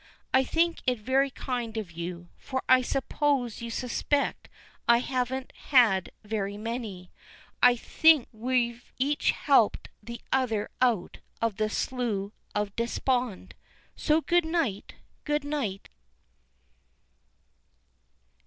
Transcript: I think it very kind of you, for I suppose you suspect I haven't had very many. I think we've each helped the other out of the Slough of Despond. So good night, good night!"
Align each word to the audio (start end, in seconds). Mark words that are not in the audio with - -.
I 0.33 0.43
think 0.43 0.81
it 0.87 0.97
very 0.97 1.29
kind 1.29 1.77
of 1.77 1.91
you, 1.91 2.29
for 2.35 2.63
I 2.67 2.81
suppose 2.81 3.61
you 3.61 3.69
suspect 3.69 4.49
I 4.87 4.97
haven't 4.97 5.53
had 5.55 6.11
very 6.23 6.57
many. 6.57 7.11
I 7.61 7.75
think 7.75 8.27
we've 8.31 8.91
each 8.97 9.29
helped 9.29 9.89
the 10.01 10.19
other 10.33 10.71
out 10.81 11.19
of 11.39 11.57
the 11.57 11.69
Slough 11.69 12.31
of 12.55 12.75
Despond. 12.75 13.53
So 13.95 14.21
good 14.21 14.43
night, 14.43 14.95
good 15.23 15.43
night!" 15.43 15.87